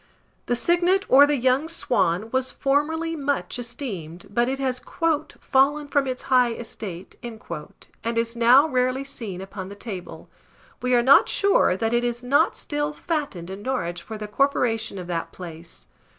[0.47, 4.81] The Cygnet, or the young Swan, was formerly much esteemed; but it has
[5.41, 7.39] "fallen from its high estate," and
[8.17, 10.27] is now rarely seen upon the table.
[10.81, 14.97] We are not sure that it is not still fattened in Norwich for the corporation
[14.97, 15.85] of that place.